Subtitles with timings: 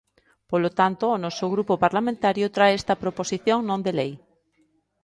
[0.51, 4.13] Polo tanto, o noso grupo parlamentario trae esta proposición non de lei.